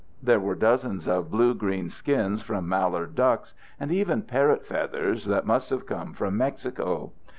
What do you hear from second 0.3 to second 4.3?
were dozens of blue green skins from mallard ducks, and even